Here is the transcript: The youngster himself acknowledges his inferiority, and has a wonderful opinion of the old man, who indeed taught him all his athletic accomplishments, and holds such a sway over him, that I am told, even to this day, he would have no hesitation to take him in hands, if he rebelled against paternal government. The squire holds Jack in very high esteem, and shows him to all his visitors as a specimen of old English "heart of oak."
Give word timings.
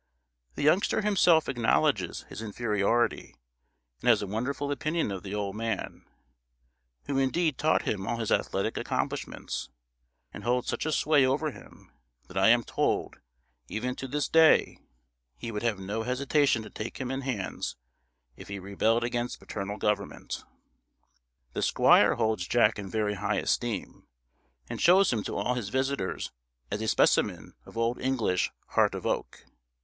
The 0.55 0.63
youngster 0.63 1.03
himself 1.03 1.47
acknowledges 1.47 2.25
his 2.27 2.41
inferiority, 2.41 3.35
and 4.01 4.09
has 4.09 4.23
a 4.23 4.25
wonderful 4.25 4.71
opinion 4.71 5.11
of 5.11 5.21
the 5.21 5.35
old 5.35 5.55
man, 5.55 6.07
who 7.05 7.19
indeed 7.19 7.59
taught 7.59 7.83
him 7.83 8.07
all 8.07 8.17
his 8.17 8.31
athletic 8.31 8.77
accomplishments, 8.77 9.69
and 10.33 10.43
holds 10.43 10.67
such 10.69 10.87
a 10.87 10.91
sway 10.91 11.23
over 11.23 11.51
him, 11.51 11.91
that 12.27 12.35
I 12.35 12.47
am 12.47 12.63
told, 12.63 13.17
even 13.67 13.95
to 13.97 14.07
this 14.07 14.27
day, 14.27 14.79
he 15.37 15.51
would 15.51 15.61
have 15.61 15.77
no 15.77 16.01
hesitation 16.01 16.63
to 16.63 16.71
take 16.71 16.97
him 16.99 17.11
in 17.11 17.21
hands, 17.21 17.75
if 18.35 18.47
he 18.47 18.57
rebelled 18.57 19.03
against 19.03 19.37
paternal 19.39 19.77
government. 19.77 20.43
The 21.53 21.61
squire 21.61 22.15
holds 22.15 22.47
Jack 22.47 22.79
in 22.79 22.89
very 22.89 23.13
high 23.13 23.37
esteem, 23.37 24.07
and 24.67 24.81
shows 24.81 25.13
him 25.13 25.21
to 25.25 25.35
all 25.37 25.53
his 25.53 25.69
visitors 25.69 26.31
as 26.71 26.81
a 26.81 26.87
specimen 26.87 27.53
of 27.67 27.77
old 27.77 28.01
English 28.01 28.49
"heart 28.69 28.95
of 28.95 29.05
oak." 29.05 29.45